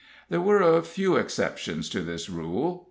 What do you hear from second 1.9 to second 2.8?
this rule.